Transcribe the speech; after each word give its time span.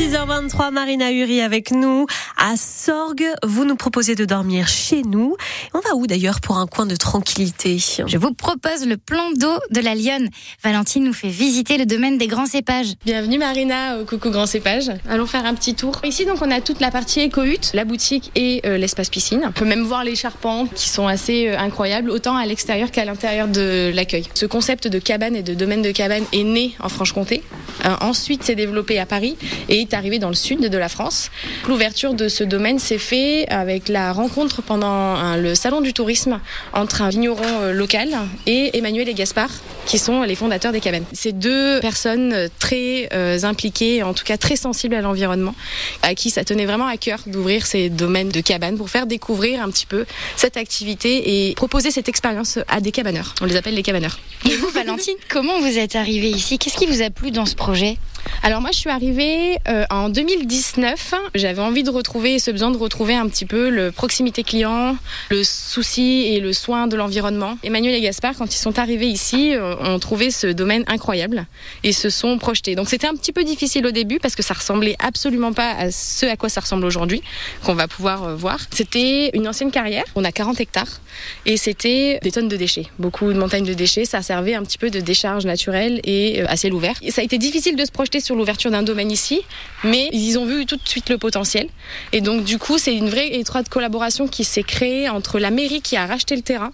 6h23, 0.00 0.70
Marina 0.70 1.12
Uri 1.12 1.42
avec 1.42 1.72
nous. 1.72 2.06
À 2.38 2.56
Sorgue, 2.56 3.26
vous 3.44 3.66
nous 3.66 3.76
proposez 3.76 4.14
de 4.14 4.24
dormir 4.24 4.66
chez 4.66 5.02
nous. 5.02 5.36
On 5.74 5.80
va 5.80 5.94
où 5.94 6.06
d'ailleurs 6.06 6.40
pour 6.40 6.56
un 6.56 6.66
coin 6.66 6.86
de 6.86 6.96
tranquillité? 6.96 7.76
Je 8.06 8.16
vous 8.16 8.32
propose 8.32 8.86
le 8.86 8.96
plan 8.96 9.30
d'eau 9.32 9.58
de 9.70 9.80
la 9.82 9.94
Lyonne. 9.94 10.30
Valentine 10.64 11.04
nous 11.04 11.12
fait 11.12 11.28
visiter 11.28 11.76
le 11.76 11.84
domaine 11.84 12.16
des 12.16 12.28
grands 12.28 12.46
cépages. 12.46 12.94
Bienvenue 13.04 13.36
Marina 13.36 13.98
au 13.98 14.06
Coucou 14.06 14.30
Grand 14.30 14.46
Cépage. 14.46 14.90
Allons 15.06 15.26
faire 15.26 15.44
un 15.44 15.52
petit 15.52 15.74
tour. 15.74 16.00
Ici 16.02 16.24
donc 16.24 16.38
on 16.40 16.50
a 16.50 16.62
toute 16.62 16.80
la 16.80 16.90
partie 16.90 17.20
éco-hutte, 17.20 17.72
la 17.74 17.84
boutique 17.84 18.30
et 18.34 18.62
euh, 18.64 18.78
l'espace 18.78 19.10
piscine. 19.10 19.42
On 19.46 19.52
peut 19.52 19.66
même 19.66 19.82
voir 19.82 20.02
les 20.02 20.16
charpentes 20.16 20.72
qui 20.72 20.88
sont 20.88 21.08
assez 21.08 21.48
euh, 21.48 21.58
incroyables, 21.58 22.08
autant 22.08 22.36
à 22.36 22.46
l'extérieur 22.46 22.90
qu'à 22.90 23.04
l'intérieur 23.04 23.48
de 23.48 23.92
l'accueil. 23.94 24.26
Ce 24.32 24.46
concept 24.46 24.88
de 24.88 24.98
cabane 24.98 25.36
et 25.36 25.42
de 25.42 25.52
domaine 25.52 25.82
de 25.82 25.90
cabane 25.90 26.24
est 26.32 26.44
né 26.44 26.74
en 26.80 26.88
Franche-Comté. 26.88 27.42
Euh, 27.84 27.94
ensuite 28.00 28.42
s'est 28.44 28.54
développé 28.54 28.98
à 28.98 29.06
Paris 29.06 29.36
et 29.68 29.80
est 29.80 29.94
arrivé 29.94 30.18
dans 30.18 30.28
le 30.28 30.34
sud 30.34 30.60
de 30.60 30.78
la 30.78 30.88
France. 30.88 31.30
L'ouverture 31.66 32.14
de 32.14 32.28
ce 32.28 32.44
domaine 32.44 32.78
s'est 32.78 32.98
fait 32.98 33.46
avec 33.48 33.88
la 33.88 34.12
rencontre 34.12 34.60
pendant 34.62 34.86
un- 34.88 35.36
le 35.36 35.54
salon 35.54 35.80
du 35.80 35.92
tourisme 35.92 36.40
entre 36.74 37.02
un 37.02 37.08
vigneron 37.08 37.42
euh, 37.62 37.72
local 37.72 38.08
et 38.46 38.76
Emmanuel 38.76 39.08
et 39.08 39.14
Gaspard, 39.14 39.50
qui 39.86 39.98
sont 39.98 40.22
les 40.22 40.34
fondateurs 40.34 40.72
des 40.72 40.80
cabanes. 40.80 41.04
Ces 41.12 41.32
deux 41.32 41.80
personnes 41.80 42.32
euh, 42.34 42.48
très 42.58 43.08
euh, 43.14 43.38
impliquées, 43.44 44.02
en 44.02 44.12
tout 44.12 44.24
cas 44.24 44.36
très 44.36 44.56
sensibles 44.56 44.94
à 44.94 45.00
l'environnement, 45.00 45.54
à 46.02 46.14
qui 46.14 46.28
ça 46.30 46.44
tenait 46.44 46.66
vraiment 46.66 46.86
à 46.86 46.96
cœur 46.98 47.20
d'ouvrir 47.26 47.64
ces 47.66 47.88
domaines 47.88 48.28
de 48.28 48.40
cabanes 48.40 48.76
pour 48.76 48.90
faire 48.90 49.06
découvrir 49.06 49.62
un 49.62 49.70
petit 49.70 49.86
peu 49.86 50.04
cette 50.36 50.56
activité 50.58 51.48
et 51.48 51.54
proposer 51.54 51.90
cette 51.90 52.08
expérience 52.08 52.58
à 52.68 52.80
des 52.80 52.92
cabaneurs. 52.92 53.34
On 53.40 53.46
les 53.46 53.56
appelle 53.56 53.74
les 53.74 53.82
cabaneurs. 53.82 54.18
Et 54.48 54.54
vous, 54.56 54.68
Valentine, 54.68 55.14
comment 55.28 55.58
vous 55.60 55.78
êtes 55.78 55.96
arrivée 55.96 56.30
ici? 56.30 56.58
Qu'est-ce 56.58 56.76
qui 56.76 56.86
vous 56.86 57.00
a 57.02 57.08
plu 57.10 57.30
dans 57.30 57.46
ce 57.46 57.54
projet 57.54 57.69
projet 57.70 57.98
alors 58.42 58.62
moi 58.62 58.70
je 58.72 58.78
suis 58.78 58.90
arrivée 58.90 59.58
euh, 59.68 59.84
en 59.90 60.08
2019. 60.08 61.14
J'avais 61.34 61.60
envie 61.60 61.82
de 61.82 61.90
retrouver 61.90 62.38
ce 62.38 62.50
besoin 62.50 62.70
de 62.70 62.78
retrouver 62.78 63.14
un 63.14 63.28
petit 63.28 63.44
peu 63.44 63.68
le 63.68 63.92
proximité 63.92 64.42
client, 64.42 64.96
le 65.30 65.44
souci 65.44 66.22
et 66.28 66.40
le 66.40 66.52
soin 66.54 66.86
de 66.86 66.96
l'environnement. 66.96 67.58
Emmanuel 67.62 67.94
et 67.94 68.00
Gaspard 68.00 68.34
quand 68.38 68.54
ils 68.54 68.58
sont 68.58 68.78
arrivés 68.78 69.08
ici 69.08 69.54
euh, 69.54 69.76
ont 69.80 69.98
trouvé 69.98 70.30
ce 70.30 70.46
domaine 70.46 70.84
incroyable 70.86 71.46
et 71.84 71.92
se 71.92 72.08
sont 72.08 72.38
projetés. 72.38 72.74
Donc 72.76 72.88
c'était 72.88 73.06
un 73.06 73.14
petit 73.14 73.32
peu 73.32 73.44
difficile 73.44 73.86
au 73.86 73.90
début 73.90 74.18
parce 74.18 74.34
que 74.34 74.42
ça 74.42 74.54
ressemblait 74.54 74.96
absolument 74.98 75.52
pas 75.52 75.72
à 75.72 75.90
ce 75.90 76.24
à 76.24 76.36
quoi 76.36 76.48
ça 76.48 76.62
ressemble 76.62 76.86
aujourd'hui 76.86 77.22
qu'on 77.62 77.74
va 77.74 77.88
pouvoir 77.88 78.24
euh, 78.24 78.34
voir. 78.34 78.58
C'était 78.72 79.30
une 79.34 79.48
ancienne 79.48 79.70
carrière. 79.70 80.04
On 80.14 80.24
a 80.24 80.32
40 80.32 80.60
hectares 80.60 81.00
et 81.44 81.58
c'était 81.58 82.18
des 82.22 82.32
tonnes 82.32 82.48
de 82.48 82.56
déchets, 82.56 82.86
beaucoup 82.98 83.32
de 83.32 83.38
montagnes 83.38 83.66
de 83.66 83.74
déchets. 83.74 84.06
Ça 84.06 84.22
servait 84.22 84.54
un 84.54 84.62
petit 84.62 84.78
peu 84.78 84.88
de 84.88 85.00
décharge 85.00 85.44
naturelle 85.44 86.00
et 86.04 86.40
à 86.42 86.56
ciel 86.56 86.72
ouvert. 86.72 86.94
Et 87.02 87.10
ça 87.10 87.20
a 87.20 87.24
été 87.24 87.36
difficile 87.36 87.76
de 87.76 87.84
se 87.84 87.90
projeter 87.90 88.19
sur 88.20 88.36
l'ouverture 88.36 88.70
d'un 88.70 88.82
domaine 88.82 89.10
ici, 89.10 89.42
mais 89.84 90.08
ils 90.12 90.38
ont 90.38 90.46
vu 90.46 90.66
tout 90.66 90.76
de 90.76 90.88
suite 90.88 91.08
le 91.08 91.18
potentiel. 91.18 91.68
Et 92.12 92.20
donc 92.20 92.44
du 92.44 92.58
coup, 92.58 92.78
c'est 92.78 92.94
une 92.94 93.08
vraie 93.08 93.38
étroite 93.38 93.68
collaboration 93.68 94.28
qui 94.28 94.44
s'est 94.44 94.62
créée 94.62 95.08
entre 95.08 95.38
la 95.38 95.50
mairie 95.50 95.82
qui 95.82 95.96
a 95.96 96.06
racheté 96.06 96.36
le 96.36 96.42
terrain, 96.42 96.72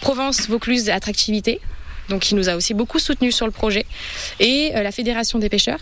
Provence 0.00 0.48
Vaucluse 0.48 0.90
Attractivité, 0.90 1.60
donc 2.08 2.20
qui 2.20 2.34
nous 2.34 2.48
a 2.48 2.56
aussi 2.56 2.74
beaucoup 2.74 2.98
soutenus 2.98 3.34
sur 3.34 3.46
le 3.46 3.52
projet, 3.52 3.86
et 4.40 4.72
euh, 4.74 4.82
la 4.82 4.92
Fédération 4.92 5.38
des 5.38 5.48
pêcheurs 5.48 5.80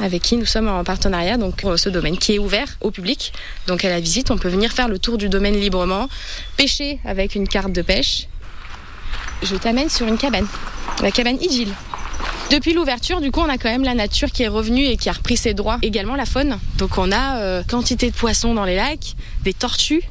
avec 0.00 0.22
qui 0.22 0.36
nous 0.36 0.46
sommes 0.46 0.68
en 0.68 0.84
partenariat 0.84 1.36
donc 1.36 1.56
pour 1.56 1.78
ce 1.78 1.88
domaine 1.88 2.18
qui 2.18 2.34
est 2.34 2.38
ouvert 2.38 2.76
au 2.80 2.90
public. 2.90 3.32
Donc 3.66 3.84
à 3.84 3.88
la 3.88 4.00
visite, 4.00 4.30
on 4.30 4.38
peut 4.38 4.48
venir 4.48 4.72
faire 4.72 4.88
le 4.88 4.98
tour 4.98 5.18
du 5.18 5.28
domaine 5.28 5.54
librement, 5.54 6.08
pêcher 6.56 7.00
avec 7.04 7.34
une 7.34 7.48
carte 7.48 7.72
de 7.72 7.82
pêche. 7.82 8.28
Je 9.42 9.56
t'amène 9.56 9.90
sur 9.90 10.06
une 10.06 10.18
cabane, 10.18 10.46
la 11.02 11.10
cabane 11.10 11.40
Igil. 11.40 11.72
Depuis 12.50 12.72
l'ouverture, 12.72 13.20
du 13.20 13.30
coup, 13.30 13.40
on 13.40 13.48
a 13.48 13.58
quand 13.58 13.70
même 13.70 13.84
la 13.84 13.94
nature 13.94 14.30
qui 14.30 14.42
est 14.42 14.48
revenue 14.48 14.84
et 14.84 14.96
qui 14.96 15.08
a 15.08 15.12
repris 15.12 15.36
ses 15.36 15.54
droits. 15.54 15.78
Également 15.82 16.14
la 16.14 16.26
faune. 16.26 16.58
Donc 16.78 16.98
on 16.98 17.10
a 17.10 17.38
euh, 17.38 17.62
quantité 17.68 18.10
de 18.10 18.14
poissons 18.14 18.54
dans 18.54 18.64
les 18.64 18.76
lacs, 18.76 19.14
des 19.42 19.52
tortues. 19.52 20.02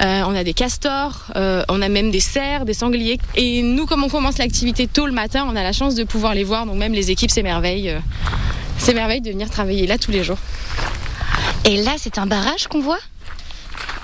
euh, 0.00 0.22
on 0.26 0.34
a 0.34 0.44
des 0.44 0.54
castors, 0.54 1.26
euh, 1.36 1.64
on 1.68 1.82
a 1.82 1.88
même 1.88 2.10
des 2.10 2.20
cerfs, 2.20 2.64
des 2.64 2.74
sangliers. 2.74 3.18
Et 3.34 3.62
nous, 3.62 3.86
comme 3.86 4.04
on 4.04 4.08
commence 4.08 4.38
l'activité 4.38 4.86
tôt 4.86 5.06
le 5.06 5.12
matin, 5.12 5.46
on 5.48 5.56
a 5.56 5.62
la 5.62 5.72
chance 5.72 5.94
de 5.94 6.04
pouvoir 6.04 6.34
les 6.34 6.44
voir. 6.44 6.66
Donc 6.66 6.76
même 6.76 6.92
les 6.92 7.10
équipes 7.10 7.30
s'émerveillent. 7.30 7.96
s'émerveillent 8.78 9.20
de 9.20 9.30
venir 9.30 9.50
travailler 9.50 9.86
là 9.86 9.98
tous 9.98 10.12
les 10.12 10.24
jours. 10.24 10.38
Et 11.64 11.76
là, 11.82 11.92
c'est 11.98 12.18
un 12.18 12.26
barrage 12.26 12.68
qu'on 12.68 12.80
voit? 12.80 12.98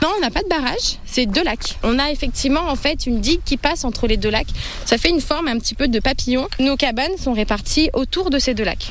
Non, 0.03 0.09
on 0.17 0.21
n'a 0.21 0.31
pas 0.31 0.43
de 0.43 0.49
barrage, 0.49 0.99
c'est 1.07 1.27
deux 1.27 1.43
lacs. 1.43 1.77
On 1.83 1.99
a 1.99 2.11
effectivement 2.11 2.69
en 2.69 2.77
fait 2.77 3.07
une 3.07 3.21
digue 3.21 3.41
qui 3.45 3.57
passe 3.57 3.85
entre 3.85 4.07
les 4.07 4.17
deux 4.17 4.31
lacs. 4.31 4.49
Ça 4.85 4.97
fait 4.97 5.11
une 5.11 5.21
forme 5.21 5.49
un 5.49 5.59
petit 5.59 5.75
peu 5.75 5.89
de 5.89 5.99
papillon. 5.99 6.47
Nos 6.61 6.77
cabanes 6.77 7.17
sont 7.19 7.33
réparties 7.33 7.91
autour 7.95 8.31
de 8.31 8.39
ces 8.39 8.55
deux 8.55 8.65
lacs. 8.65 8.91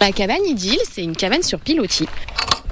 La 0.00 0.12
cabane 0.12 0.44
idylle, 0.46 0.78
c'est 0.92 1.02
une 1.02 1.16
cabane 1.16 1.42
sur 1.42 1.58
pilotis 1.58 2.06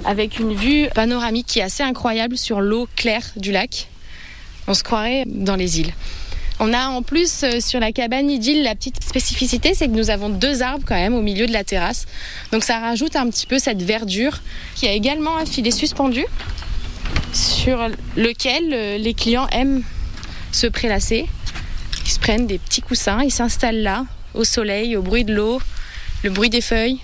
avec 0.05 0.39
une 0.39 0.55
vue 0.55 0.89
panoramique 0.95 1.47
qui 1.47 1.59
est 1.61 1.63
assez 1.63 1.83
incroyable 1.83 2.37
sur 2.37 2.61
l'eau 2.61 2.89
claire 2.97 3.25
du 3.37 3.53
lac. 3.53 3.89
On 4.69 4.75
se 4.75 4.83
croirait 4.83 5.25
dans 5.27 5.57
les 5.57 5.81
îles. 5.81 5.93
On 6.61 6.73
a 6.73 6.89
en 6.89 7.03
plus 7.03 7.43
euh, 7.43 7.61
sur 7.61 7.81
la 7.81 7.91
cabane 7.91 8.31
idylle 8.31 8.63
la 8.63 8.77
petite 8.77 9.03
spécificité, 9.03 9.75
c'est 9.75 9.89
que 9.89 9.93
nous 9.93 10.11
avons 10.11 10.29
deux 10.29 10.63
arbres 10.63 10.85
quand 10.87 10.95
même 10.95 11.15
au 11.15 11.23
milieu 11.23 11.47
de 11.47 11.53
la 11.53 11.65
terrasse. 11.65 12.07
Donc 12.53 12.63
ça 12.63 12.79
rajoute 12.79 13.17
un 13.17 13.29
petit 13.31 13.47
peu 13.47 13.59
cette 13.59 13.83
verdure 13.83 14.41
qui 14.77 14.87
a 14.87 14.93
également 14.93 15.37
un 15.37 15.47
filet 15.47 15.73
suspendu 15.73 16.25
sur 17.33 17.89
lequel 18.17 18.71
euh, 18.73 18.99
les 18.99 19.15
clients 19.15 19.49
aiment 19.53 19.83
se 20.53 20.67
prélasser. 20.67 21.27
Ils 22.05 22.11
se 22.11 22.19
prennent 22.19 22.47
des 22.47 22.59
petits 22.59 22.83
coussins, 22.83 23.23
ils 23.23 23.31
s'installent 23.31 23.83
là, 23.83 24.05
au 24.35 24.45
soleil, 24.45 24.97
au 24.97 25.03
bruit 25.03 25.25
de 25.25 25.35
l'eau, 25.35 25.61
le 26.23 26.31
bruit 26.31 26.51
des 26.51 26.61
feuilles. 26.61 26.99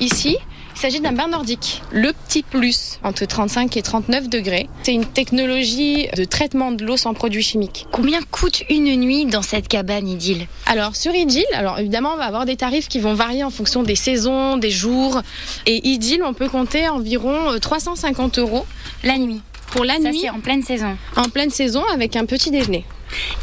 Ici, 0.00 0.36
il 0.74 0.80
s'agit 0.80 1.00
d'un 1.00 1.12
bain 1.12 1.28
nordique. 1.28 1.82
Le 1.92 2.12
petit 2.12 2.42
plus, 2.42 2.98
entre 3.04 3.24
35 3.24 3.76
et 3.76 3.82
39 3.82 4.28
degrés. 4.28 4.68
C'est 4.82 4.94
une 4.94 5.04
technologie 5.04 6.08
de 6.16 6.24
traitement 6.24 6.72
de 6.72 6.84
l'eau 6.84 6.96
sans 6.96 7.14
produits 7.14 7.42
chimiques. 7.42 7.86
Combien 7.92 8.20
coûte 8.22 8.62
une 8.70 8.96
nuit 8.96 9.26
dans 9.26 9.42
cette 9.42 9.68
cabane 9.68 10.08
idylle 10.08 10.46
Alors 10.66 10.96
sur 10.96 11.14
Idyll, 11.14 11.44
alors 11.54 11.78
évidemment 11.78 12.14
on 12.14 12.16
va 12.16 12.24
avoir 12.24 12.46
des 12.46 12.56
tarifs 12.56 12.88
qui 12.88 12.98
vont 12.98 13.14
varier 13.14 13.44
en 13.44 13.50
fonction 13.50 13.82
des 13.82 13.94
saisons, 13.94 14.56
des 14.56 14.70
jours. 14.70 15.20
Et 15.66 15.86
Idyll, 15.88 16.22
on 16.24 16.34
peut 16.34 16.48
compter 16.48 16.88
environ 16.88 17.52
euh, 17.52 17.58
350 17.58 18.38
euros 18.38 18.66
La 19.04 19.18
nuit. 19.18 19.42
Pour 19.72 19.84
la 19.84 19.94
Ça, 19.94 20.10
nuit 20.10 20.20
c'est 20.22 20.30
en 20.30 20.40
pleine 20.40 20.62
saison. 20.62 20.96
en 21.16 21.24
pleine 21.28 21.50
saison 21.50 21.82
avec 21.92 22.16
un 22.16 22.24
petit 22.26 22.50
déjeuner. 22.50 22.84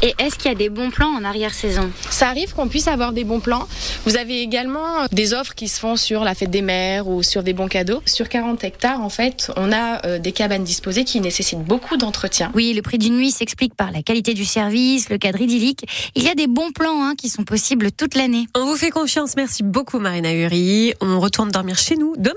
Et 0.02 0.14
est-ce 0.18 0.34
qu'il 0.36 0.50
y 0.50 0.54
a 0.54 0.56
des 0.56 0.68
bons 0.68 0.90
plans 0.90 1.10
en 1.16 1.22
arrière-saison? 1.22 1.90
Ça 2.10 2.28
arrive 2.28 2.54
qu'on 2.54 2.66
puisse 2.66 2.88
avoir 2.88 3.12
des 3.12 3.22
bons 3.22 3.38
plans. 3.38 3.68
Vous 4.04 4.16
avez 4.16 4.40
également 4.40 5.06
des 5.12 5.32
offres 5.32 5.54
qui 5.54 5.68
se 5.68 5.78
font 5.78 5.94
sur 5.94 6.24
la 6.24 6.34
fête 6.34 6.50
des 6.50 6.62
mères 6.62 7.06
ou 7.06 7.22
sur 7.22 7.44
des 7.44 7.52
bons 7.52 7.68
cadeaux. 7.68 8.02
Sur 8.04 8.28
40 8.28 8.64
hectares, 8.64 9.00
en 9.00 9.10
fait, 9.10 9.52
on 9.56 9.70
a 9.70 10.04
euh, 10.06 10.18
des 10.18 10.32
cabanes 10.32 10.64
disposées 10.64 11.04
qui 11.04 11.20
nécessitent 11.20 11.62
beaucoup 11.62 11.96
d'entretien. 11.96 12.50
Oui, 12.54 12.72
le 12.74 12.82
prix 12.82 12.98
d'une 12.98 13.16
nuit 13.16 13.30
s'explique 13.30 13.74
par 13.74 13.92
la 13.92 14.02
qualité 14.02 14.34
du 14.34 14.44
service, 14.44 15.08
le 15.08 15.18
cadre 15.18 15.40
idyllique. 15.40 15.84
Il 16.16 16.24
y 16.24 16.28
a 16.28 16.34
des 16.34 16.48
bons 16.48 16.72
plans 16.72 17.04
hein, 17.04 17.14
qui 17.16 17.28
sont 17.28 17.44
possibles 17.44 17.92
toute 17.92 18.16
l'année. 18.16 18.46
On 18.56 18.64
vous 18.64 18.76
fait 18.76 18.90
confiance. 18.90 19.36
Merci 19.36 19.62
beaucoup, 19.62 20.00
Marina 20.00 20.32
Uri. 20.34 20.94
On 21.00 21.20
retourne 21.20 21.50
dormir 21.50 21.78
chez 21.78 21.94
nous 21.96 22.14
demain. 22.18 22.34